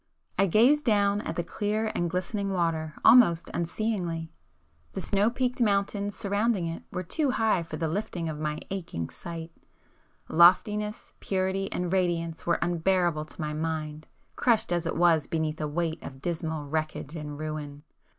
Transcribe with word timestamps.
I 0.35 0.47
gazed 0.47 0.83
down 0.83 1.21
at 1.27 1.35
the 1.35 1.43
clear 1.43 1.91
and 1.93 2.09
glistening 2.09 2.49
water 2.51 2.95
almost 3.05 3.51
unseeingly,—the 3.53 4.99
snow 4.99 5.29
peaked 5.29 5.61
mountains 5.61 6.15
surrounding 6.15 6.65
it 6.65 6.81
were 6.89 7.03
too 7.03 7.29
high 7.29 7.61
for 7.61 7.77
the 7.77 7.87
lifting 7.87 8.27
of 8.27 8.39
my 8.39 8.57
aching 8.71 9.11
sight,—loftiness, 9.11 11.13
purity, 11.19 11.71
and 11.71 11.93
radiance 11.93 12.47
were 12.47 12.57
unbearable 12.63 13.25
to 13.25 13.41
my 13.41 13.53
mind, 13.53 14.07
crushed 14.35 14.71
as 14.71 14.87
it 14.87 14.95
was 14.97 15.27
beneath 15.27 15.61
a 15.61 15.67
weight 15.67 16.01
of 16.01 16.19
dismal 16.19 16.65
wreckage 16.65 17.15
and 17.15 17.37
ruin. 17.37 17.83